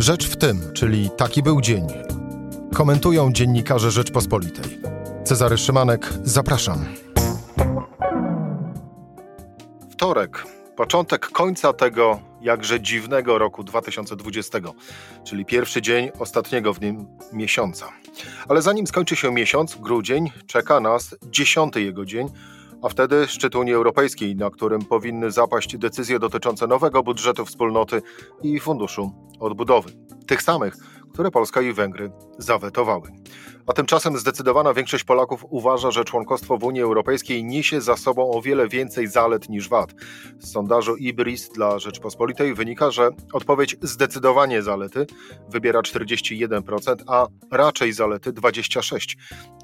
[0.00, 1.86] Rzecz w tym, czyli taki był dzień.
[2.74, 4.78] Komentują dziennikarze Rzeczpospolitej.
[5.24, 6.84] Cezary Szymanek, zapraszam.
[9.90, 14.58] Wtorek, początek końca tego jakże dziwnego roku 2020,
[15.24, 17.88] czyli pierwszy dzień ostatniego w nim miesiąca.
[18.48, 22.28] Ale zanim skończy się miesiąc, grudzień, czeka nas dziesiąty jego dzień,
[22.82, 28.02] a wtedy szczyt Unii Europejskiej, na którym powinny zapaść decyzje dotyczące nowego budżetu wspólnoty
[28.42, 29.90] i funduszu odbudowy.
[30.26, 30.76] Tych samych,
[31.12, 33.08] które Polska i Węgry zawetowały.
[33.66, 38.42] A tymczasem zdecydowana większość Polaków uważa, że członkostwo w Unii Europejskiej niesie za sobą o
[38.42, 39.94] wiele więcej zalet niż wad.
[40.38, 45.06] Z sondażu Ibris dla Rzeczpospolitej wynika, że odpowiedź zdecydowanie zalety
[45.48, 48.98] wybiera 41%, a raczej zalety 26%.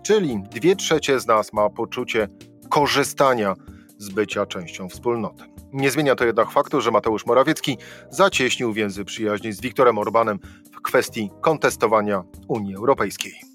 [0.02, 2.28] Czyli dwie trzecie z nas ma poczucie
[2.70, 3.54] korzystania
[3.98, 5.44] z bycia częścią wspólnoty.
[5.72, 7.78] Nie zmienia to jednak faktu, że Mateusz Morawiecki
[8.10, 10.38] zacieśnił więzy przyjaźni z Viktorem Orbanem
[10.72, 13.45] w kwestii kontestowania Unii Europejskiej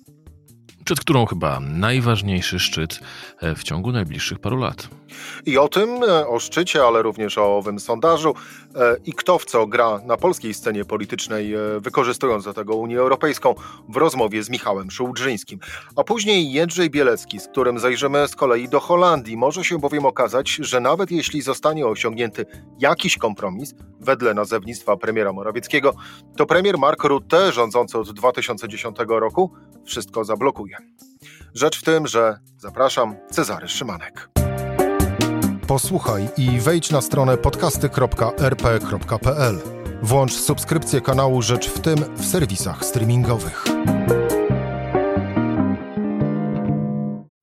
[0.85, 2.99] przed którą chyba najważniejszy szczyt
[3.39, 4.87] e, w ciągu najbliższych paru lat.
[5.45, 8.35] I o tym, e, o szczycie, ale również o owym sondażu
[8.75, 13.55] e, i kto w co gra na polskiej scenie politycznej, wykorzystując do tego Unię Europejską,
[13.89, 15.59] w rozmowie z Michałem Szułdrzyńskim.
[15.95, 19.37] A później Jędrzej Bielecki, z którym zajrzymy z kolei do Holandii.
[19.37, 22.45] Może się bowiem okazać, że nawet jeśli zostanie osiągnięty
[22.79, 25.93] jakiś kompromis, wedle nazewnictwa premiera Morawieckiego,
[26.37, 29.51] to premier Mark Rutte, rządzący od 2010 roku,
[29.85, 30.70] wszystko zablokuje.
[31.53, 34.29] Rzecz w tym, że zapraszam Cezary Szymanek.
[35.67, 39.59] Posłuchaj i wejdź na stronę podcasty.rp.pl.
[40.01, 43.65] Włącz subskrypcję kanału Rzecz w tym w serwisach streamingowych.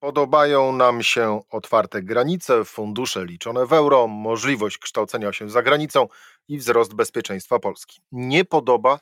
[0.00, 6.06] Podobają nam się otwarte granice, fundusze liczone w euro, możliwość kształcenia się za granicą
[6.48, 8.00] i wzrost bezpieczeństwa Polski.
[8.12, 8.98] Nie podoba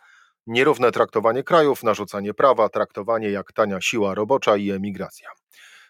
[0.46, 5.30] nierówne traktowanie krajów, narzucanie prawa, traktowanie jak tania siła robocza i emigracja.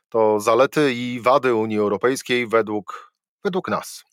[0.08, 3.12] To zalety i wady Unii Europejskiej według,
[3.44, 4.04] według nas.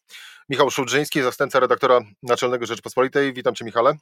[0.50, 3.34] Michał Szudrzyński, zastępca redaktora naczelnego Rzeczpospolitej.
[3.34, 3.94] Witam Cię, Michale.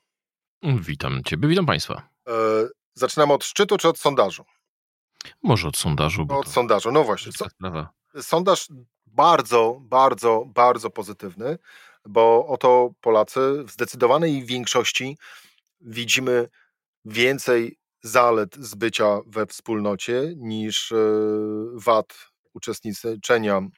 [0.63, 2.09] Witam Ciebie, witam Państwa.
[2.27, 2.33] E,
[2.93, 4.45] zaczynamy od szczytu czy od sondażu?
[5.43, 6.25] Może od sondażu.
[6.25, 7.31] Bo od sondażu, no właśnie.
[7.31, 7.45] So,
[8.21, 8.67] sondaż
[9.05, 11.57] bardzo, bardzo, bardzo pozytywny,
[12.05, 15.17] bo oto Polacy w zdecydowanej większości
[15.81, 16.47] widzimy
[17.05, 20.95] więcej zalet z bycia we wspólnocie niż e,
[21.73, 23.69] wad uczestniczenia e,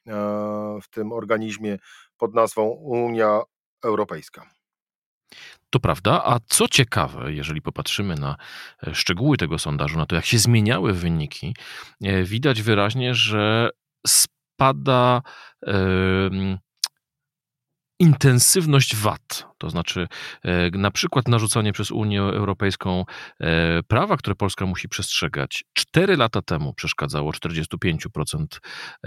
[0.82, 1.78] w tym organizmie
[2.18, 3.42] pod nazwą Unia
[3.84, 4.50] Europejska.
[5.70, 8.36] To prawda, a co ciekawe, jeżeli popatrzymy na
[8.88, 11.56] e, szczegóły tego sondażu, na to jak się zmieniały wyniki,
[12.24, 13.70] widać wyraźnie, że
[14.08, 15.22] spada
[18.00, 20.08] intensywność VAT, to znaczy
[20.44, 23.06] e, na przykład narzucanie przez Unię Europejską
[23.40, 25.64] e, prawa, które Polska musi przestrzegać.
[25.74, 28.46] Cztery lata temu przeszkadzało 45%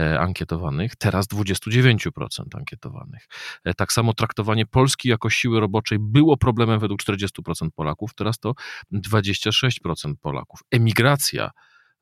[0.00, 2.10] e, ankietowanych, teraz 29%
[2.54, 3.28] ankietowanych.
[3.76, 7.28] Tak samo traktowanie Polski jako siły roboczej było problemem według 40%
[7.74, 8.52] Polaków, teraz to
[8.92, 10.60] 26% Polaków.
[10.70, 11.50] Emigracja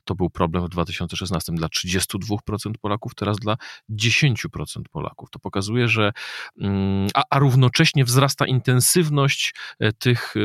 [0.05, 3.57] to był problem w 2016 dla 32% Polaków, teraz dla
[3.91, 4.37] 10%
[4.91, 5.31] Polaków.
[5.31, 6.13] To pokazuje, że
[6.61, 10.41] mm, a, a równocześnie wzrasta intensywność e, tych e,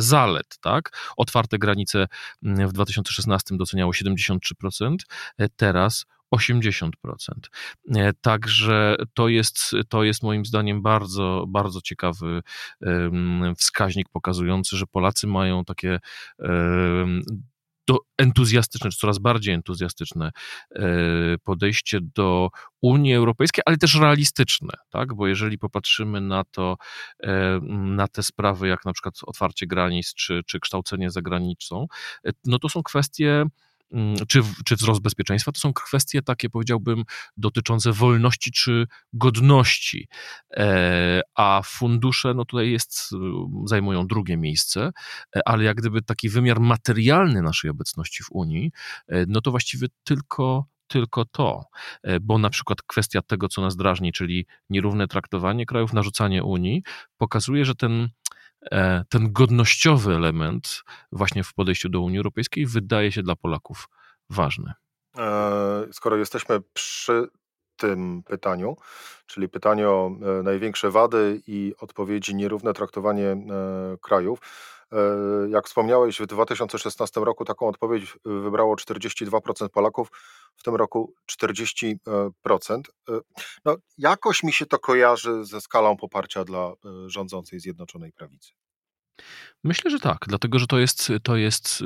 [0.00, 0.96] zalet, tak?
[1.16, 2.06] Otwarte granice
[2.42, 4.96] mm, w 2016 doceniało 73%,
[5.38, 6.90] e, teraz 80%.
[8.20, 12.42] Także to jest, to jest moim zdaniem bardzo, bardzo ciekawy
[13.58, 15.98] wskaźnik pokazujący, że Polacy mają takie
[17.88, 20.30] to entuzjastyczne, coraz bardziej entuzjastyczne
[20.70, 20.82] e,
[21.44, 22.48] podejście do
[22.80, 25.14] Unii Europejskiej, ale też realistyczne, tak?
[25.14, 26.76] Bo jeżeli popatrzymy na to,
[27.22, 31.86] e, na te sprawy, jak na przykład otwarcie granic, czy, czy kształcenie za granicą,
[32.24, 33.44] e, no to są kwestie
[34.28, 37.04] czy, czy wzrost bezpieczeństwa, to są kwestie takie, powiedziałbym,
[37.36, 40.08] dotyczące wolności czy godności.
[40.56, 43.10] E, a fundusze, no tutaj jest,
[43.64, 44.90] zajmują drugie miejsce,
[45.36, 48.72] e, ale jak gdyby taki wymiar materialny naszej obecności w Unii,
[49.08, 51.64] e, no to właściwie tylko tylko to,
[52.20, 56.82] bo na przykład kwestia tego, co nas drażni, czyli nierówne traktowanie krajów, narzucanie Unii,
[57.16, 58.08] pokazuje, że ten
[59.08, 60.82] ten godnościowy element
[61.12, 63.88] właśnie w podejściu do Unii Europejskiej wydaje się dla Polaków
[64.30, 64.72] ważny.
[65.18, 67.28] E, skoro jesteśmy przy
[67.76, 68.76] tym pytaniu,
[69.26, 73.36] czyli pytaniu o e, największe wady i odpowiedzi nierówne traktowanie
[74.02, 74.77] krajów, E,
[75.48, 80.08] jak wspomniałeś, w 2016 roku taką odpowiedź wybrało 42% Polaków,
[80.56, 81.96] w tym roku 40%.
[83.08, 83.20] E,
[83.64, 86.74] no, jakoś mi się to kojarzy ze skalą poparcia dla e,
[87.06, 88.52] rządzącej Zjednoczonej Prawicy.
[89.64, 91.84] Myślę, że tak, dlatego że to jest, to jest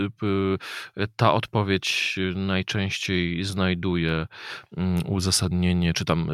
[1.17, 4.27] ta odpowiedź najczęściej znajduje
[4.77, 6.29] mm, uzasadnienie, czy tam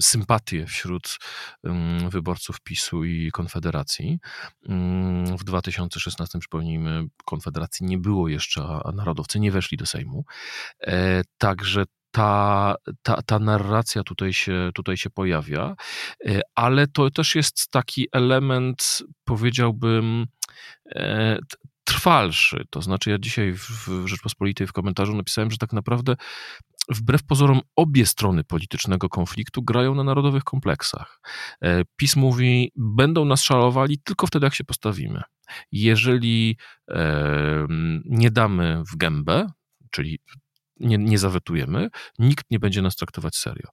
[0.00, 1.18] sympatię wśród
[1.64, 4.18] mm, wyborców PiSu i Konfederacji.
[4.68, 10.24] Mm, w 2016, przypomnijmy, Konfederacji nie było jeszcze, a narodowcy nie weszli do Sejmu.
[10.80, 11.84] E, także
[12.16, 15.76] ta, ta, ta narracja tutaj się, tutaj się pojawia,
[16.26, 20.26] e, ale to też jest taki element, powiedziałbym,
[21.84, 22.64] trwalszy.
[22.70, 26.16] To znaczy, ja dzisiaj w Rzeczpospolitej w komentarzu napisałem, że tak naprawdę
[26.88, 31.20] wbrew pozorom obie strony politycznego konfliktu grają na narodowych kompleksach.
[31.62, 35.22] E, PiS mówi, będą nas szalowali tylko wtedy, jak się postawimy.
[35.72, 36.58] Jeżeli
[38.04, 39.46] nie damy w gębę,
[39.90, 40.18] czyli
[40.80, 41.88] nie, nie zawetujemy,
[42.18, 43.68] nikt nie będzie nas traktować serio.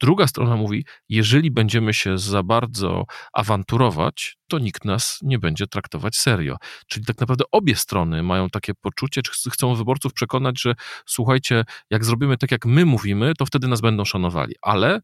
[0.00, 6.16] Druga strona mówi, jeżeli będziemy się za bardzo awanturować, to nikt nas nie będzie traktować
[6.16, 6.56] serio.
[6.86, 10.74] Czyli tak naprawdę obie strony mają takie poczucie, czy chcą wyborców przekonać, że
[11.06, 14.54] słuchajcie, jak zrobimy tak, jak my mówimy, to wtedy nas będą szanowali.
[14.62, 15.00] Ale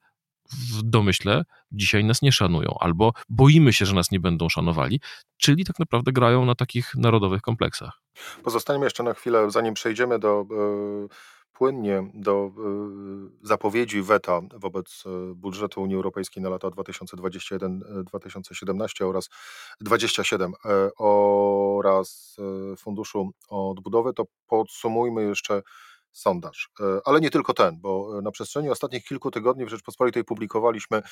[0.51, 5.01] w domyśle dzisiaj nas nie szanują, albo boimy się, że nas nie będą szanowali,
[5.37, 8.01] czyli tak naprawdę grają na takich narodowych kompleksach.
[8.43, 10.47] Pozostańmy jeszcze na chwilę, zanim przejdziemy do.
[10.51, 12.50] Yy płynnie do y,
[13.46, 19.28] zapowiedzi weta wobec y, budżetu Unii Europejskiej na lata 2021-2017 oraz
[19.81, 22.37] 27 e, oraz
[22.78, 25.62] Funduszu Odbudowy, to podsumujmy jeszcze
[26.12, 26.70] sondaż.
[27.05, 31.02] Ale nie tylko ten, bo na przestrzeni ostatnich kilku tygodni w Rzeczpospolitej publikowaliśmy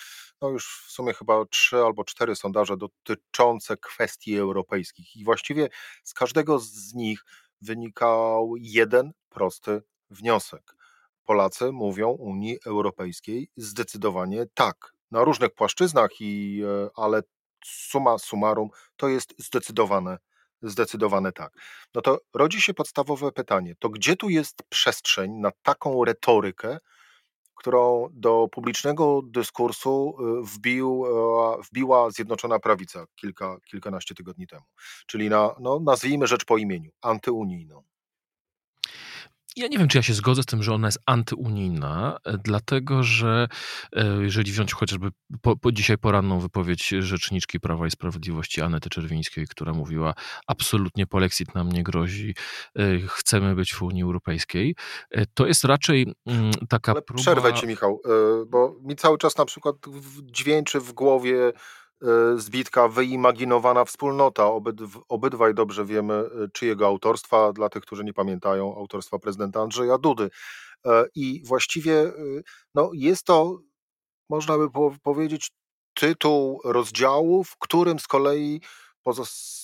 [0.43, 5.69] no już w sumie chyba trzy albo cztery sondaże dotyczące kwestii europejskich i właściwie
[6.04, 7.25] z każdego z nich
[7.60, 10.76] wynikał jeden prosty wniosek.
[11.25, 14.93] Polacy mówią Unii Europejskiej zdecydowanie tak.
[15.11, 17.23] Na różnych płaszczyznach, i, e, ale
[17.64, 20.19] suma summarum to jest zdecydowane,
[20.62, 21.53] zdecydowane tak.
[21.94, 26.79] No to rodzi się podstawowe pytanie: to gdzie tu jest przestrzeń na taką retorykę,
[27.55, 31.05] którą do publicznego dyskursu e, wbił,
[31.70, 34.64] wbiła Zjednoczona Prawica kilka, kilkanaście tygodni temu?
[35.06, 37.82] Czyli na, no, nazwijmy rzecz po imieniu, antyunijną.
[39.56, 43.03] Ja nie wiem, czy ja się zgodzę z tym, że ona jest antyunijna, e, dlatego
[43.03, 43.49] że
[43.93, 45.08] e, jeżeli wziąć chociażby
[45.43, 50.14] po, po dzisiaj poranną wypowiedź rzeczniczki Prawa i Sprawiedliwości Anety Czerwińskiej, która mówiła
[50.47, 52.35] absolutnie polexit nam nie grozi,
[52.79, 54.75] e, chcemy być w Unii Europejskiej,
[55.35, 57.23] to jest raczej mm, taka Ale próba...
[57.23, 58.00] Przerwę ci Michał,
[58.47, 59.76] bo mi cały czas na przykład
[60.23, 61.53] dźwięczy w głowie
[62.37, 64.46] zbitka wyimaginowana wspólnota.
[64.46, 69.98] Obydw, obydwaj dobrze wiemy, e, czyjego autorstwa, dla tych, którzy nie pamiętają, autorstwa prezydenta Andrzeja
[69.98, 70.31] Dudy.
[70.87, 72.12] E, I właściwie
[72.75, 73.58] no, jest to,
[74.31, 74.69] można by
[75.02, 75.50] powiedzieć,
[75.94, 78.60] tytuł rozdziału, w którym z kolei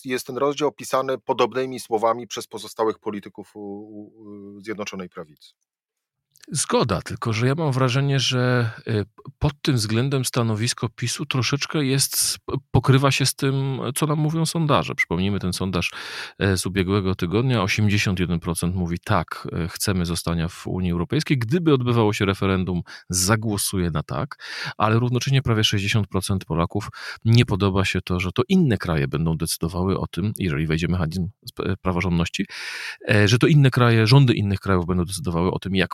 [0.05, 3.55] jest ten rozdział opisany podobnymi słowami przez pozostałych polityków
[4.59, 5.53] Zjednoczonej Prawicy.
[6.49, 9.05] Zgoda, tylko że ja mam wrażenie, że y,
[9.39, 12.39] pod tym względem stanowisko PiSu troszeczkę jest,
[12.71, 14.95] pokrywa się z tym, co nam mówią sondaże.
[14.95, 15.91] Przypomnijmy ten sondaż
[16.39, 17.65] e, z ubiegłego tygodnia.
[17.65, 21.39] 81% mówi tak, e, chcemy zostania w Unii Europejskiej.
[21.39, 24.37] Gdyby odbywało się referendum, zagłosuje na tak,
[24.77, 26.05] ale równocześnie prawie 60%
[26.47, 26.89] Polaków
[27.25, 31.29] nie podoba się to, że to inne kraje będą decydowały o tym, jeżeli wejdzie mechanizm
[31.59, 32.47] e, praworządności,
[33.25, 35.91] że to inne kraje, rządy innych krajów będą decydowały o tym, jak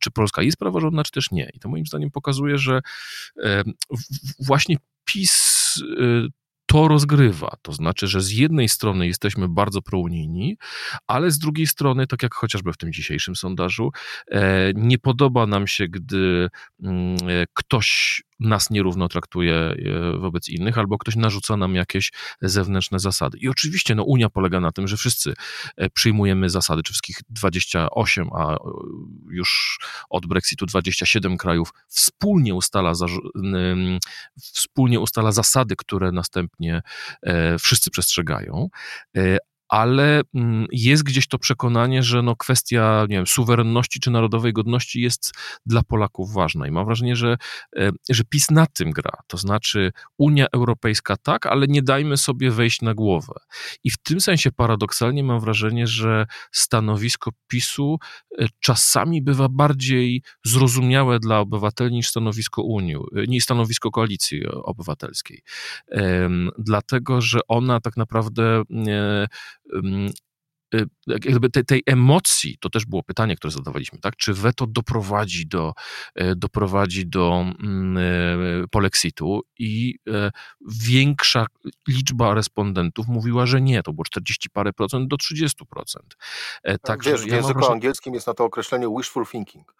[0.00, 1.50] czy Polska jest praworządna, czy też nie.
[1.54, 2.80] I to moim zdaniem pokazuje, że
[4.38, 6.28] właśnie PiS y,
[6.70, 7.56] to rozgrywa.
[7.62, 10.56] To znaczy, że z jednej strony jesteśmy bardzo prounijni,
[11.06, 13.92] ale z drugiej strony, tak jak chociażby w tym dzisiejszym sondażu,
[14.30, 16.48] e, nie podoba nam się, gdy
[16.82, 19.76] mm, e, ktoś nas nierówno traktuje e,
[20.18, 23.38] wobec innych, albo ktoś narzuca nam jakieś zewnętrzne zasady.
[23.38, 25.34] I oczywiście no, Unia polega na tym, że wszyscy
[25.94, 28.56] przyjmujemy zasady, czy wszystkich 28, a
[29.30, 29.78] już
[30.10, 32.92] od Brexitu 27 krajów wspólnie ustala,
[34.40, 36.82] wspólnie ustala zasady, które następnie
[37.22, 38.68] e, wszyscy przestrzegają,
[39.16, 39.38] e,
[39.70, 45.00] ale mm, jest gdzieś to przekonanie, że no kwestia nie wiem, suwerenności czy narodowej godności
[45.00, 45.32] jest
[45.66, 46.66] dla Polaków ważna.
[46.66, 47.36] I mam wrażenie, że,
[47.76, 49.12] e, że PiS na tym gra.
[49.26, 53.32] To znaczy Unia Europejska tak, ale nie dajmy sobie wejść na głowę.
[53.84, 57.98] I w tym sensie paradoksalnie mam wrażenie, że stanowisko PiSu
[58.38, 65.42] e, czasami bywa bardziej zrozumiałe dla obywateli niż stanowisko Unii, e, niż stanowisko koalicji obywatelskiej.
[66.58, 68.62] Dlatego, że ona tak naprawdę
[71.06, 74.16] jakby tej, tej emocji, to też było pytanie, które zadawaliśmy, tak?
[74.16, 75.72] Czy weto doprowadzi do,
[76.14, 80.30] e, doprowadzi do mm, e, polexitu i e,
[80.68, 81.46] większa
[81.88, 86.16] liczba respondentów mówiła, że nie, to było 40 parę procent do 30 procent.
[86.82, 89.74] Także Wiesz, w języku angielskim jest na to określenie wishful thinking.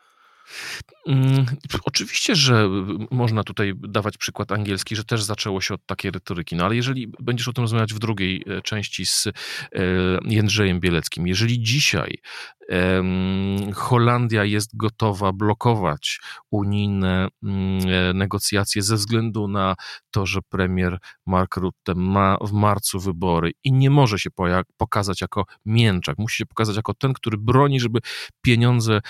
[1.06, 1.46] Mm,
[1.84, 2.68] oczywiście, że
[3.10, 7.12] można tutaj dawać przykład angielski, że też zaczęło się od takiej retoryki, no ale jeżeli
[7.20, 9.32] będziesz o tym rozmawiać w drugiej e, części z e,
[10.24, 12.18] Jędrzejem Bieleckim, jeżeli dzisiaj
[13.74, 19.74] Holandia jest gotowa blokować unijne mm, e, negocjacje ze względu na
[20.10, 24.30] to, że premier Mark Rutte ma w marcu wybory i nie może się
[24.76, 27.98] pokazać jako mięczak, musi się pokazać jako ten, który broni, żeby
[28.42, 29.00] pieniądze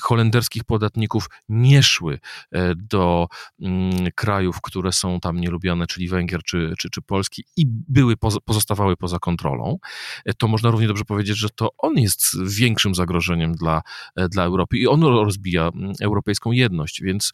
[0.00, 2.18] holenderskich podatników nie szły
[2.52, 3.26] e, do
[3.62, 8.96] mm, krajów, które są tam nielubiane, czyli Węgier czy, czy, czy Polski i były, pozostawały
[8.96, 9.78] poza kontrolą,
[10.24, 13.82] e, to można równie dobrze powiedzieć, że to on jest większym zagrożeniem dla,
[14.16, 14.78] e, dla Europy.
[14.78, 17.32] I on rozbija mm, europejską jedność, więc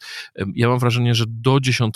[0.55, 1.95] ja mam wrażenie, że do 10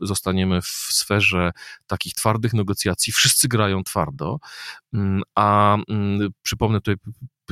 [0.00, 1.50] zostaniemy w sferze
[1.86, 4.38] takich twardych negocjacji, wszyscy grają twardo,
[4.92, 5.76] mm, a
[6.42, 6.96] przypomnę tutaj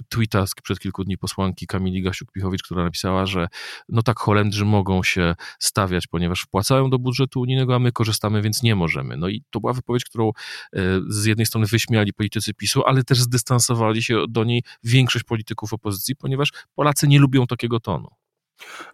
[0.08, 3.48] tweeta przed kilku dni posłanki Kamili Gasiuk-Pichowicz, która napisała, że
[3.88, 8.62] no tak Holendrzy mogą się stawiać, ponieważ wpłacają do budżetu unijnego, a my korzystamy, więc
[8.62, 9.16] nie możemy.
[9.16, 13.18] No i to była wypowiedź, którą e, z jednej strony wyśmiali politycy PiSu, ale też
[13.18, 18.08] zdystansowali się do niej większość polityków opozycji, ponieważ Polacy nie lubią takiego tonu.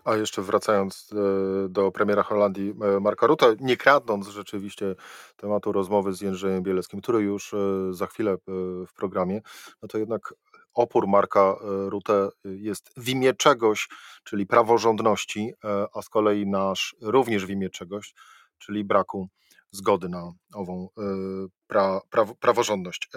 [0.04, 4.94] A jeszcze wracając e, do premiera Holandii e, Marka Rutte, nie kradnąc rzeczywiście
[5.36, 7.54] tematu rozmowy z Jędrzejem Bieleckim, który już
[7.90, 8.36] za chwilę
[8.88, 9.40] w programie,
[9.82, 10.34] no to jednak
[10.74, 11.54] opór Marka e,
[11.90, 13.88] Rutte jest w imię czegoś,
[14.24, 18.14] czyli praworządności, e, a z kolei nasz również w imię czegoś,
[18.58, 19.28] czyli braku
[19.70, 21.02] zgody na ową e,
[21.66, 23.08] pra, pra, praworządność.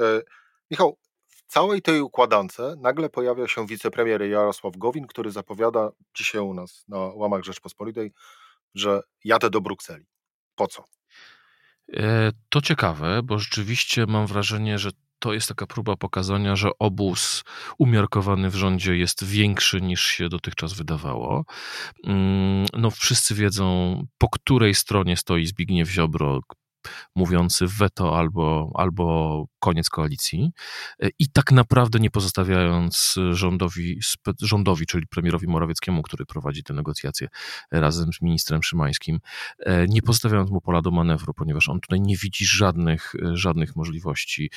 [0.72, 0.98] Michał,
[1.28, 6.84] w całej tej układance nagle pojawia się wicepremier Jarosław Gowin, który zapowiada dzisiaj u nas
[6.88, 8.12] na łamach Rzeczpospolitej,
[8.76, 10.06] że jadę do Brukseli.
[10.56, 10.84] Po co?
[12.50, 14.92] To ciekawe, bo rzeczywiście mam wrażenie, że
[15.26, 17.44] to jest taka próba pokazania, że obóz
[17.78, 21.46] umiarkowany w rządzie jest większy niż się dotychczas wydawało.
[22.04, 26.42] Mm, no, wszyscy wiedzą, po której stronie stoi Zbigniew Ziobro,
[27.16, 30.52] mówiący weto albo, albo koniec koalicji
[31.00, 34.00] e, i tak naprawdę nie pozostawiając rządowi,
[34.42, 37.28] rządowi, czyli premierowi Morawieckiemu, który prowadzi te negocjacje
[37.72, 39.20] razem z ministrem Szymańskim,
[39.60, 44.52] e, nie pozostawiając mu pola do manewru, ponieważ on tutaj nie widzi żadnych, żadnych możliwości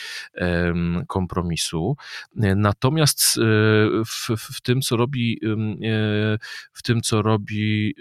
[1.06, 1.96] kompromisu.
[2.36, 3.38] E, natomiast
[4.06, 5.40] w, w tym, co robi,
[6.72, 7.94] w tym, co robi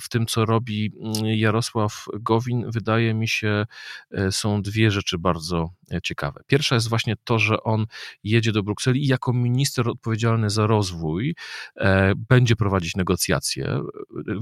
[0.00, 3.66] w tym, co robi mm, Jarosław Gowin, wydaje mi się,
[4.10, 6.40] e, są dwie rzeczy bardzo e, ciekawe.
[6.46, 7.86] Pierwsza jest właśnie to, że on
[8.24, 11.34] jedzie do Brukseli i jako minister odpowiedzialny za rozwój
[11.76, 13.80] e, będzie prowadzić negocjacje,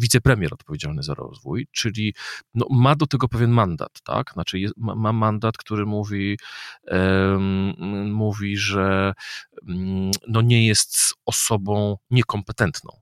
[0.01, 2.15] wicepremier odpowiedzialny za rozwój, czyli
[2.55, 4.33] no, ma do tego pewien mandat, tak?
[4.33, 6.39] Znaczy jest, ma, ma, mandat, który mówi,
[8.07, 9.13] mówi, że
[9.69, 13.00] mm, no, nie jest osobą niekompetentną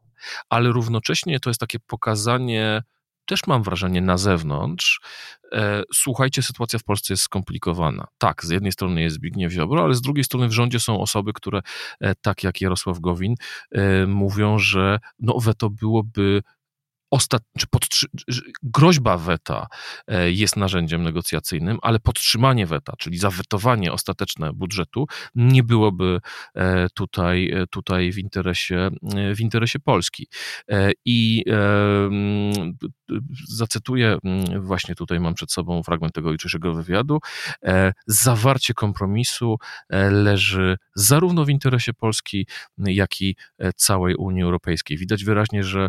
[0.48, 2.82] ale równocześnie to jest takie pokazanie,
[3.28, 5.00] też mam wrażenie na zewnątrz,
[5.52, 8.06] e, słuchajcie, sytuacja w Polsce jest skomplikowana.
[8.18, 11.32] Tak, z jednej strony jest Zbigniew Ziobro, ale z drugiej strony w rządzie są osoby,
[11.32, 11.60] które,
[12.00, 13.34] e, tak jak Jarosław Gowin,
[13.72, 16.42] e, mówią, że no, weto byłoby
[17.10, 17.42] ostat...
[17.58, 18.06] czy podtrzy...
[18.62, 19.66] groźba weta
[20.06, 26.20] e, jest narzędziem negocjacyjnym, ale podtrzymanie weta, czyli zawetowanie ostateczne budżetu, nie byłoby
[26.54, 28.90] e, tutaj, e, tutaj w, interesie,
[29.34, 30.26] w interesie Polski.
[31.04, 31.44] I
[33.48, 34.18] zacytuję,
[34.60, 37.18] właśnie tutaj mam przed sobą fragment tego jutrzejszego wywiadu,
[38.06, 39.56] zawarcie kompromisu
[40.10, 42.46] leży zarówno w interesie Polski,
[42.78, 43.36] jak i
[43.76, 44.96] całej Unii Europejskiej.
[44.96, 45.88] Widać wyraźnie, że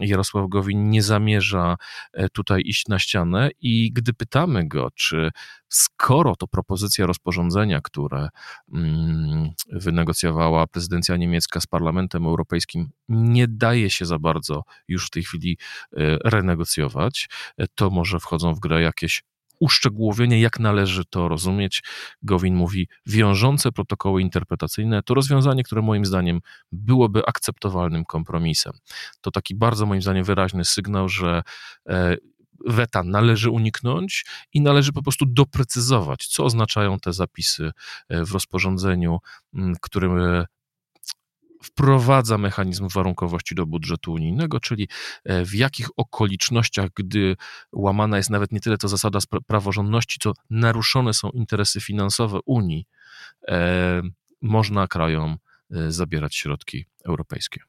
[0.00, 1.76] Jarosław Jarosław Gowin nie zamierza
[2.12, 3.50] e, tutaj iść na ścianę.
[3.60, 5.30] I gdy pytamy go, czy
[5.68, 8.28] skoro to propozycja rozporządzenia, które
[8.72, 15.22] mm, wynegocjowała prezydencja niemiecka z Parlamentem Europejskim, nie daje się za bardzo już w tej
[15.22, 15.58] chwili
[15.92, 19.22] e, renegocjować, e, to może wchodzą w grę jakieś
[19.60, 21.82] uszczegółowienie, jak należy to rozumieć.
[22.22, 26.40] Gowin mówi, wiążące protokoły interpretacyjne to rozwiązanie, które moim zdaniem
[26.72, 28.72] byłoby akceptowalnym kompromisem.
[29.20, 31.42] To taki bardzo moim zdaniem wyraźny sygnał, że
[31.88, 32.16] e,
[32.66, 37.70] weta należy uniknąć i należy po prostu doprecyzować, co oznaczają te zapisy
[38.08, 39.18] e, w rozporządzeniu,
[39.80, 40.44] którym
[41.64, 44.88] wprowadza mechanizm warunkowości do budżetu unijnego, czyli
[45.24, 47.36] e, w jakich okolicznościach, gdy
[47.72, 52.86] łamana jest nawet nie tyle to zasada praworządności, co naruszone są interesy finansowe Unii,
[53.48, 54.02] e,
[54.42, 55.36] można krajom
[55.70, 57.60] e, zabierać środki europejskie.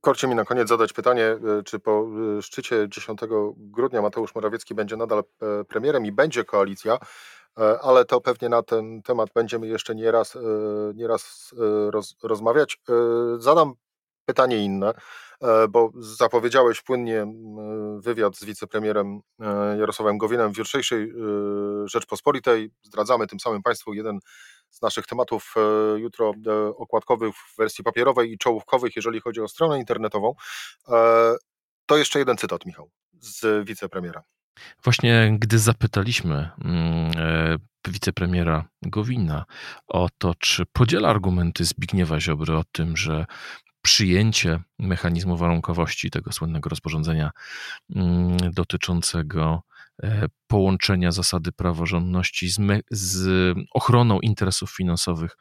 [0.00, 2.08] Korcie mi na koniec zadać pytanie, czy po
[2.42, 3.20] szczycie 10
[3.56, 5.22] grudnia Mateusz Morawiecki będzie nadal
[5.68, 6.98] premierem i będzie koalicja,
[7.82, 10.40] ale to pewnie na ten temat będziemy jeszcze nieraz, e,
[10.94, 12.78] nieraz e, roz, rozmawiać.
[13.38, 13.74] Zadam
[14.24, 14.94] pytanie inne,
[15.68, 17.26] bo zapowiedziałeś płynnie
[17.98, 19.20] wywiad z wicepremierem
[19.78, 21.12] Jarosławem Gowinem w jutrzejszej
[21.84, 22.70] Rzeczpospolitej.
[22.82, 24.18] Zdradzamy tym samym Państwu jeden
[24.70, 25.54] z naszych tematów
[25.96, 26.32] jutro
[26.76, 30.34] okładkowych w wersji papierowej i czołówkowych, jeżeli chodzi o stronę internetową.
[31.86, 34.22] To jeszcze jeden cytat, Michał, z wicepremiera.
[34.84, 37.56] Właśnie gdy zapytaliśmy mm, e,
[37.88, 39.44] wicepremiera Gowina
[39.86, 43.26] o to, czy podziela argumenty Zbigniewa Ziobry o tym, że
[43.82, 47.30] przyjęcie mechanizmu warunkowości tego słynnego rozporządzenia
[47.96, 49.62] mm, dotyczącego
[50.02, 53.28] e, połączenia zasady praworządności z, z
[53.74, 55.36] ochroną interesów finansowych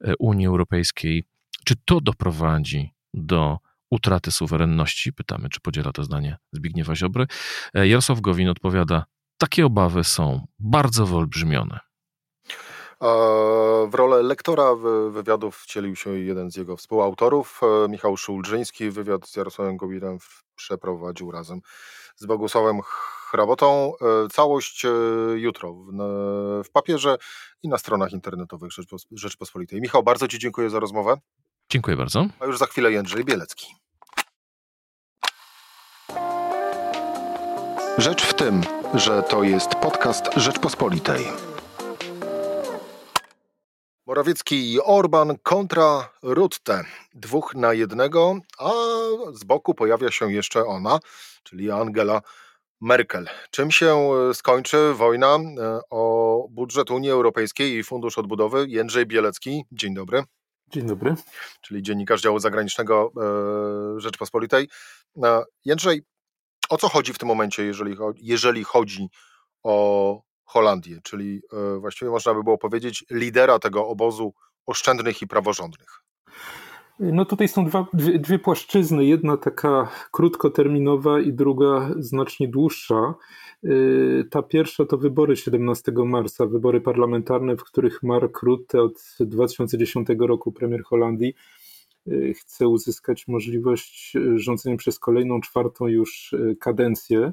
[0.00, 1.24] e, Unii Europejskiej,
[1.64, 3.58] czy to doprowadzi do
[3.90, 5.12] utraty suwerenności.
[5.12, 7.26] Pytamy, czy podziela to zdanie Zbigniewa Ziobry.
[7.74, 9.04] E, Jarosław Gowin odpowiada,
[9.38, 11.80] takie obawy są bardzo wyolbrzymione.
[13.90, 14.74] W rolę lektora
[15.10, 18.90] wywiadów wcielił się jeden z jego współautorów, e, Michał Szulżyński.
[18.90, 20.18] Wywiad z Jarosławem Gowinem
[20.54, 21.60] przeprowadził razem
[22.16, 22.80] z Bogusławem
[23.30, 23.92] Hrabotą.
[24.00, 24.86] E, całość
[25.34, 25.74] jutro
[26.64, 27.16] w, papierze
[27.62, 28.70] i na stronach internetowych
[29.12, 29.80] Rzeczpospolitej.
[29.80, 31.16] Michał, bardzo Ci dziękuję za rozmowę.
[31.76, 32.26] Dziękuję bardzo.
[32.40, 33.66] A już za chwilę Jędrzej Bielecki.
[37.98, 38.62] Rzecz w tym,
[38.94, 41.26] że to jest podcast Rzeczpospolitej.
[44.06, 46.84] Morawiecki i Orban kontra Rutte.
[47.14, 48.70] Dwóch na jednego, a
[49.32, 50.98] z boku pojawia się jeszcze ona,
[51.42, 52.22] czyli Angela
[52.80, 53.28] Merkel.
[53.50, 58.66] Czym się skończy wojna e, o budżet Unii Europejskiej i Fundusz Odbudowy?
[58.68, 60.24] Jędrzej Bielecki, dzień dobry.
[60.72, 61.14] Dzień dobry.
[61.60, 63.12] Czyli dziennikarz działu zagranicznego
[63.96, 64.68] e, Rzeczpospolitej.
[65.24, 66.02] E, Jędrzej,
[66.68, 69.08] o co chodzi w tym momencie, jeżeli, jeżeli chodzi
[69.62, 74.34] o Holandię, czyli e, właściwie można by było powiedzieć lidera tego obozu
[74.66, 76.05] oszczędnych i praworządnych?
[77.00, 79.04] No tutaj są dwa, dwie, dwie płaszczyzny.
[79.04, 83.14] Jedna taka krótkoterminowa i druga znacznie dłuższa.
[83.64, 90.08] Y, ta pierwsza to wybory 17 marca, wybory parlamentarne, w których Mark Rutte od 2010
[90.18, 91.34] roku, premier Holandii,
[92.08, 97.32] y, chce uzyskać możliwość rządzenia przez kolejną, czwartą już kadencję.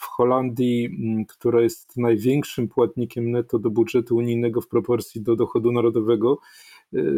[0.00, 0.90] W Holandii,
[1.28, 6.38] która jest największym płatnikiem netto do budżetu unijnego w proporcji do dochodu narodowego,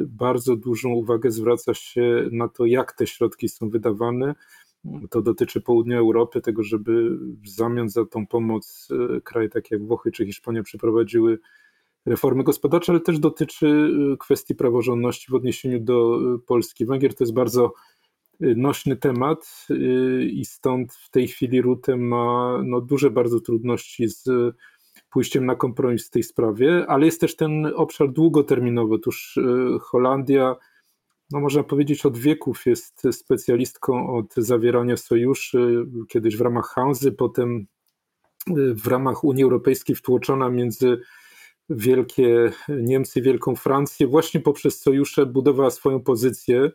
[0.07, 4.35] bardzo dużą uwagę zwraca się na to, jak te środki są wydawane
[5.11, 9.87] to dotyczy południa Europy, tego, żeby w zamian za tą pomoc e, kraje takie jak
[9.87, 11.39] Włochy czy Hiszpania przeprowadziły
[12.07, 16.87] reformy gospodarcze, ale też dotyczy e, kwestii praworządności w odniesieniu do Polski.
[16.87, 17.73] Węgier to jest bardzo
[18.41, 19.67] nośny temat
[20.31, 24.25] i stąd w tej chwili Rutem ma no, duże bardzo trudności z
[25.17, 28.95] pójściem na kompromis w tej sprawie, ale jest też ten obszar długoterminowy.
[28.95, 29.39] Otóż
[29.81, 30.57] Holandia
[31.31, 37.67] no można powiedzieć, od wieków jest specjalistką od zawierania sojuszy, kiedyś w ramach Hanzy, potem
[38.51, 41.01] y, w ramach Unii Europejskiej wtłoczona między
[41.71, 46.71] wielkie Niemcy i Wielką Francję, właśnie poprzez sojusze budowała swoją pozycję.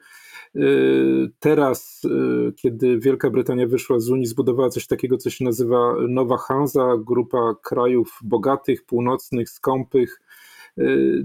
[0.55, 5.95] Y, teraz, y, kiedy Wielka Brytania wyszła z Unii, zbudowała coś takiego, co się nazywa
[6.09, 10.21] Nowa Hanza, grupa krajów bogatych, północnych, skąpych.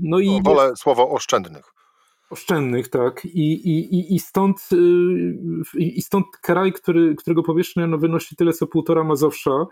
[0.00, 0.82] No i no, wolę jest...
[0.82, 1.76] słowo oszczędnych.
[2.30, 3.24] Oszczędnych, tak.
[3.24, 8.66] I, i, i, stąd, y, i stąd kraj, który, którego powierzchnia no, wynosi tyle co
[8.66, 9.66] półtora Mazowsza, y,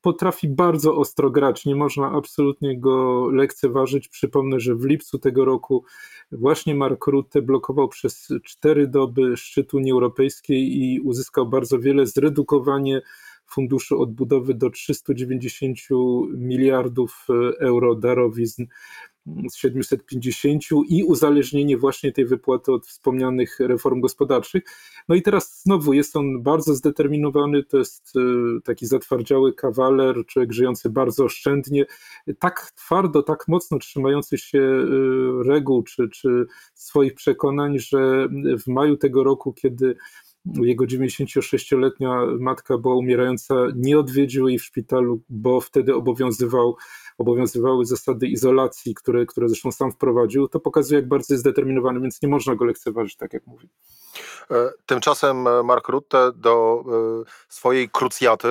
[0.00, 1.64] potrafi bardzo ostro grać.
[1.64, 4.08] Nie można absolutnie go lekceważyć.
[4.08, 5.84] Przypomnę, że w lipcu tego roku
[6.32, 12.06] właśnie Mark Rutte blokował przez cztery doby szczyt Unii Europejskiej i uzyskał bardzo wiele.
[12.06, 13.02] Zredukowanie
[13.46, 15.78] funduszu odbudowy do 390
[16.34, 18.64] miliardów y, euro darowizn
[19.50, 24.62] z 750 i uzależnienie właśnie tej wypłaty od wspomnianych reform gospodarczych.
[25.08, 28.20] No i teraz znowu jest on bardzo zdeterminowany, to jest e,
[28.64, 31.86] taki zatwardziały kawaler, człowiek żyjący bardzo oszczędnie,
[32.38, 34.84] tak twardo, tak mocno trzymający się e,
[35.48, 38.28] reguł czy, czy swoich przekonań, że
[38.64, 39.96] w maju tego roku, kiedy
[40.54, 46.76] jego 96-letnia matka była umierająca, nie odwiedził jej w szpitalu, bo wtedy obowiązywał
[47.18, 52.22] obowiązywały zasady izolacji, które, które zresztą sam wprowadził, to pokazuje, jak bardzo jest zdeterminowany, więc
[52.22, 53.68] nie można go lekceważyć, tak jak mówi.
[54.50, 58.48] E, tymczasem e, Mark Rutte do e, swojej krucjaty,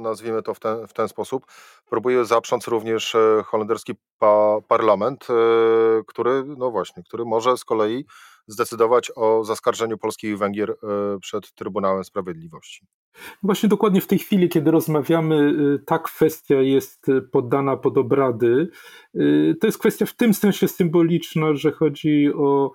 [0.00, 1.46] nazwijmy to w ten, w ten sposób,
[1.90, 5.26] próbuje zaprząc również holenderski pa parlament,
[6.06, 8.04] który, no właśnie, który może z kolei
[8.46, 10.76] zdecydować o zaskarżeniu Polski i Węgier
[11.20, 12.86] przed Trybunałem Sprawiedliwości.
[13.42, 15.36] Właśnie dokładnie w tej chwili, kiedy rozmawiamy,
[15.74, 18.68] y, ta kwestia jest y, poddana pod obrady.
[19.60, 22.72] To jest kwestia w tym sensie symboliczna, że chodzi o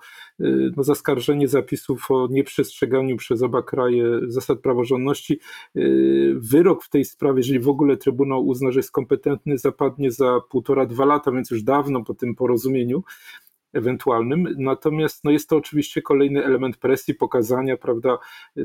[0.76, 5.40] no, zaskarżenie zapisów o nieprzestrzeganiu przez oba kraje zasad praworządności.
[6.34, 10.86] Wyrok w tej sprawie, jeżeli w ogóle Trybunał uzna, że jest kompetentny, zapadnie za półtora,
[10.86, 13.02] dwa lata, więc już dawno po tym porozumieniu
[13.72, 14.54] ewentualnym.
[14.58, 18.18] Natomiast no jest to oczywiście kolejny element presji, pokazania, prawda,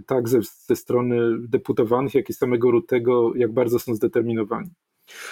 [0.06, 4.70] tak ze, ze strony deputowanych, jak i samego Rutego, jak bardzo są zdeterminowani.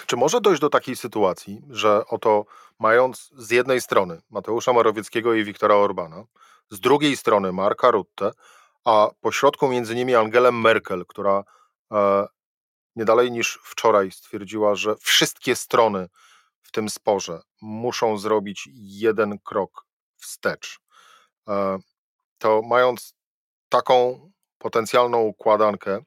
[0.06, 2.44] Czy może dojść do takiej sytuacji, że oto
[2.78, 6.24] mając z jednej strony Mateusza Morawieckiego i Wiktora Orbana,
[6.70, 8.30] z drugiej strony Marka Rutte,
[8.84, 11.44] a pośrodku między nimi Angelę Merkel, która
[11.92, 12.26] e,
[12.96, 16.08] nie dalej niż wczoraj stwierdziła, że wszystkie strony
[16.74, 17.40] tym sporze.
[17.62, 20.80] Muszą zrobić jeden krok wstecz,
[21.48, 21.78] e,
[22.38, 23.14] to mając
[23.68, 26.02] taką potencjalną układankę,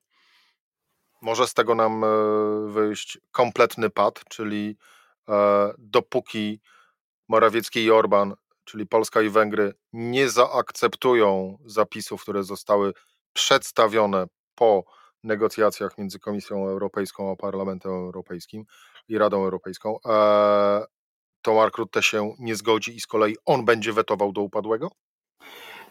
[1.22, 2.08] może z tego nam e,
[2.72, 4.78] wyjść kompletny pad, czyli
[5.30, 6.62] e, dopóki
[7.28, 12.94] Morawiecki i Orban, czyli Polska i Węgry, nie zaakceptują zapisów, które zostały
[13.34, 14.26] przedstawione
[14.56, 14.84] po
[15.24, 18.66] negocjacjach między Komisją Europejską a Parlamentem Europejskim
[19.10, 20.86] i Radą Europejską, e,
[21.42, 24.90] to Mark Rutte się nie zgodzi i z kolei on będzie wetował do upadłego?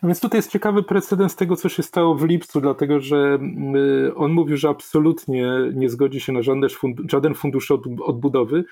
[0.02, 3.76] No więc tutaj jest ciekawy precedens tego, co się stało w lipcu, dlatego że mm,
[3.76, 6.40] y, on mówił, że absolutnie nie zgodzi się na
[7.08, 7.70] żaden fundusz,
[8.06, 8.64] odbudowy.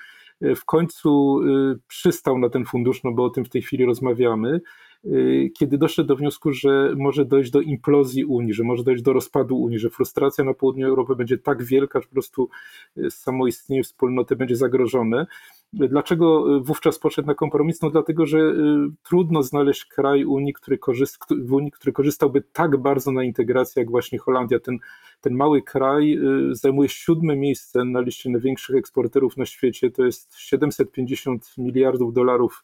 [0.43, 3.85] Y, w końcu y, przystał na ten fundusz, no bo o tym w tej chwili
[3.85, 4.61] rozmawiamy.
[5.05, 9.13] Y, kiedy doszedł do wniosku, że może dojść do implozji Unii, że może dojść do
[9.13, 12.49] rozpadu Unii, że frustracja na południu Europy będzie tak wielka, że po prostu
[12.97, 15.27] y, samo istnienie wspólnoty będzie zagrożone.
[15.73, 17.81] Dlaczego y, wówczas poszedł na kompromis?
[17.81, 18.55] No dlatego, że
[19.03, 23.91] trudno znaleźć kraj Unii, który korzyst, w Unii, który korzystałby tak bardzo na integracji jak
[23.91, 24.59] właśnie Holandia.
[24.59, 24.77] Ten,
[25.21, 26.19] ten mały kraj
[26.51, 29.91] zajmuje siódme miejsce na liście największych eksporterów na świecie.
[29.91, 32.63] To jest 750 miliardów dolarów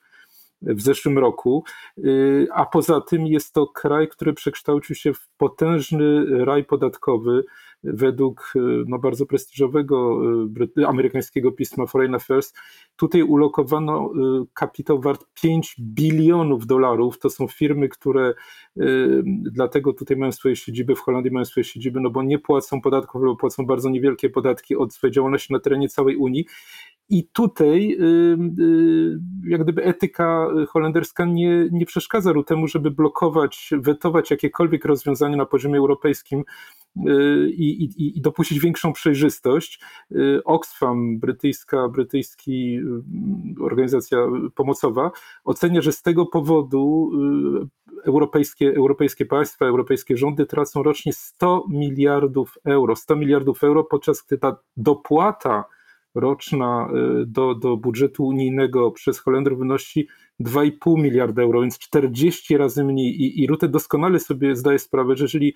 [0.62, 1.64] w zeszłym roku,
[1.98, 7.44] y, a poza tym jest to kraj, który przekształcił się w potężny raj podatkowy
[7.84, 10.22] według y, no, bardzo prestiżowego
[10.78, 12.54] y, amerykańskiego pisma Foreign Affairs.
[12.96, 14.12] Tutaj ulokowano
[14.54, 17.20] kapitał wart 5 bilionów dolarów.
[17.20, 18.34] To są firmy, które
[19.42, 23.22] dlatego tutaj mają swoje siedziby, w Holandii mają swoje siedziby, no bo nie płacą podatków,
[23.22, 26.46] albo płacą bardzo niewielkie podatki od swojej działalności na terenie całej Unii
[27.12, 27.98] i tutaj
[29.44, 35.78] jak gdyby etyka holenderska nie, nie przeszkadza temu, żeby blokować, wetować jakiekolwiek rozwiązania na poziomie
[35.78, 36.44] europejskim
[36.98, 39.80] y, i, i, i dopuścić większą przejrzystość.
[40.12, 42.80] Y, Oxfam, brytyjska, brytyjski
[43.60, 44.18] y, organizacja
[44.56, 45.12] pomocowa,
[45.44, 47.12] ocenia, że z tego powodu
[48.06, 52.96] europejskie, europejskie państwa, europejskie rządy tracą rocznie 100 miliardów euro.
[52.96, 55.66] 100 miliardów euro, podczas gdy ta dopłata
[56.16, 56.90] roczna
[57.22, 60.08] y, do, do budżetu unijnego przez Holendrów wynosi
[60.42, 63.22] 2,5 miliarda euro, więc 40 razy mniej.
[63.22, 65.54] I, i Rutte doskonale sobie zdaje sprawę, że jeżeli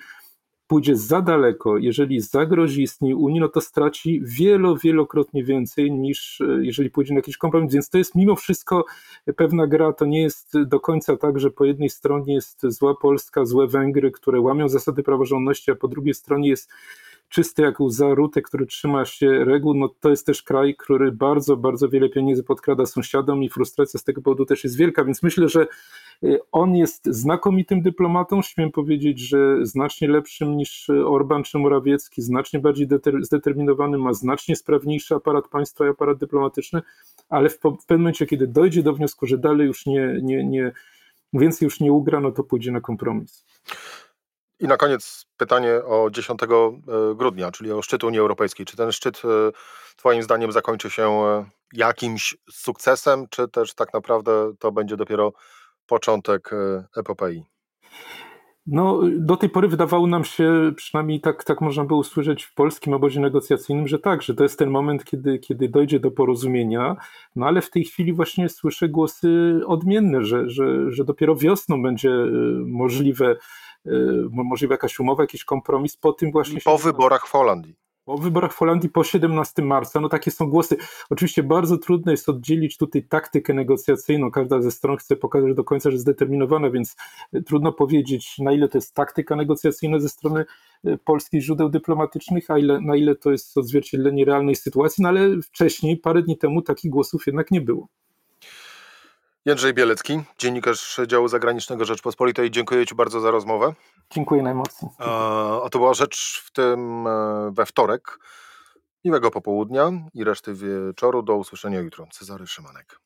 [0.68, 6.60] pójdzie za daleko, jeżeli zagrozi istnieniu Unii, no to straci wielo, wielokrotnie więcej niż y,
[6.62, 7.74] jeżeli pójdzie na jakiś kompromis.
[7.74, 8.86] Więc to jest mimo wszystko
[9.36, 9.94] pewna gra.
[9.94, 14.12] To nie jest do końca tak, że po jednej stronie jest zła Polska, złe Węgry,
[14.12, 16.72] które łamią zasady praworządności, a po drugiej stronie jest
[17.30, 18.06] czysty jak łza
[18.44, 22.86] który trzyma się reguł, no to jest też kraj, który bardzo, bardzo wiele pieniędzy podkrada
[22.86, 25.68] sąsiadom i frustracja z tego powodu też jest wielka, więc myślę, że
[26.24, 32.60] y, on jest znakomitym dyplomatą, śmiem powiedzieć, że znacznie lepszym niż Orban czy Morawiecki, znacznie
[32.60, 32.88] bardziej
[33.22, 36.82] zdeterminowany, ma znacznie sprawniejszy aparat państwa i aparat dyplomatyczny,
[37.30, 40.72] ale w, w pewnym momencie, kiedy dojdzie do wniosku, że dalej już nie, nie, nie
[41.34, 43.46] więcej już nie ugra, no to pójdzie na kompromis.
[44.60, 46.48] I na koniec pytanie o 10 e,
[47.16, 48.66] grudnia, czyli o szczyt Unii Europejskiej.
[48.66, 49.52] Czy ten szczyt e,
[49.96, 55.34] Twoim zdaniem zakończy się e, jakimś sukcesem, czy też tak naprawdę to będzie dopiero
[55.86, 56.52] początek
[56.98, 57.44] epopei?
[58.68, 62.94] No, do tej pory wydawało nam się, przynajmniej tak, tak można było usłyszeć w polskim
[62.94, 66.96] obozie negocjacyjnym, że tak, że to jest ten moment, kiedy, kiedy dojdzie do porozumienia,
[67.36, 72.12] no ale w tej chwili właśnie słyszę głosy odmienne, że, że, że dopiero wiosną będzie
[72.66, 73.36] możliwe
[74.28, 76.62] możliwe jakaś umowa, jakiś kompromis po tym właśnie.
[76.62, 77.85] Po wyborach w Holandii.
[78.06, 80.78] Po wyborach w Holandii po 17 marca, no takie są głosy.
[81.10, 84.32] Oczywiście bardzo trudno jest oddzielić tutaj taktykę negocjacyjną.
[84.32, 86.96] Każda ze stron chce pokazać do końca, że zdeterminowana, więc
[87.46, 90.46] trudno powiedzieć, na ile to jest taktyka negocjacyjna ze strony
[91.04, 95.98] polskich źródeł dyplomatycznych, a ile, na ile to jest odzwierciedlenie realnej sytuacji, no ale wcześniej,
[95.98, 97.88] parę dni temu takich głosów jednak nie było.
[99.46, 102.52] Jędrzej Bielecki, dziennikarz działu zagranicznego Rzeczpospolitej.
[102.52, 103.74] Dziękuję Ci bardzo za rozmowę.
[104.12, 104.92] Dziękuję najmocniej.
[105.66, 108.20] A to była rzecz w tym e, we wtorek.
[109.04, 111.24] Miłego popołudnia i reszty wieczoru.
[111.24, 112.08] Do usłyszenia jutro.
[112.12, 113.00] Cezary Szymanek.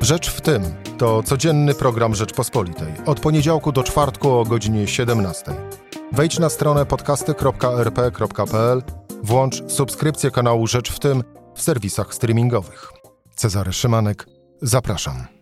[0.00, 0.62] Rzecz w tym
[0.98, 2.92] to codzienny program Rzeczpospolitej.
[3.06, 5.52] Od poniedziałku do czwartku o godzinie 17.
[6.12, 8.82] Wejdź na stronę podcasty.rp.pl
[9.22, 12.92] Włącz subskrypcję kanału Rzecz w tym w serwisach streamingowych.
[13.34, 14.26] Cezary Szymanek,
[14.62, 15.39] zapraszam.